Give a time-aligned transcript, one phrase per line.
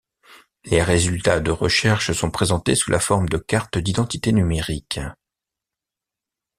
[0.65, 4.99] Les résultats de recherche sont présentés sous la forme de cartes d'identité numériques.